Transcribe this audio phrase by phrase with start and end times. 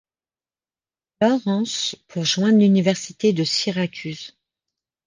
[1.21, 4.35] Lawrence pour joindre l'Université de Syracuse.